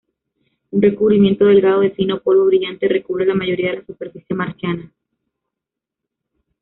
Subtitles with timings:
[0.71, 4.91] Un recubrimiento delgado de fino polvo brillante recubre la mayoría de la superficie marciana.